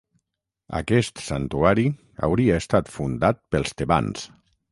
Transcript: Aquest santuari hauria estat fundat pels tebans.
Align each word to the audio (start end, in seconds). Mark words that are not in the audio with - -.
Aquest 0.79 1.21
santuari 1.25 1.85
hauria 2.27 2.57
estat 2.63 2.91
fundat 2.97 3.45
pels 3.57 3.77
tebans. 3.83 4.27